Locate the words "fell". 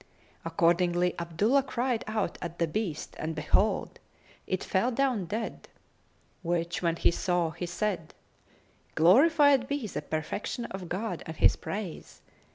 4.63-4.89